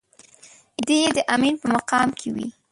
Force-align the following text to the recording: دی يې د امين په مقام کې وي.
دی 0.85 0.97
يې 1.03 1.09
د 1.15 1.17
امين 1.35 1.55
په 1.61 1.67
مقام 1.75 2.07
کې 2.19 2.29
وي. 2.35 2.47